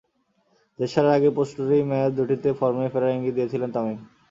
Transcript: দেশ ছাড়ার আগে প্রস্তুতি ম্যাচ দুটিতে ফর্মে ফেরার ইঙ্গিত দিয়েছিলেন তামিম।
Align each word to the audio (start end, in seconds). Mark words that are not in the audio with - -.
দেশ 0.79 0.89
ছাড়ার 0.93 1.15
আগে 1.17 1.29
প্রস্তুতি 1.37 1.77
ম্যাচ 1.89 2.09
দুটিতে 2.17 2.49
ফর্মে 2.59 2.87
ফেরার 2.93 3.15
ইঙ্গিত 3.15 3.33
দিয়েছিলেন 3.37 3.69
তামিম। 3.75 3.99